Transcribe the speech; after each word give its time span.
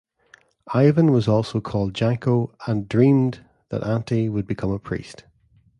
Ivan 0.73 1.11
was 1.11 1.27
also 1.27 1.61
called 1.61 1.93
Janko 1.93 2.55
and 2.65 2.89
dreamed 2.89 3.45
that 3.69 3.83
Ante 3.83 4.29
would 4.29 4.47
become 4.47 4.71
a 4.71 4.79
priest. 4.79 5.25